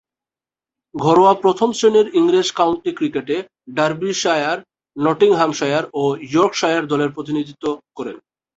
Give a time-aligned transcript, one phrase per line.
[0.95, 3.37] ঘরোয়া প্রথম-শ্রেণীর ইংরেজ কাউন্টি ক্রিকেটে
[3.75, 4.59] ডার্বিশায়ার,
[4.97, 7.65] নটিংহ্যামশায়ার ও ইয়র্কশায়ার দলের প্রতিনিধিত্ব
[7.95, 8.17] করেন।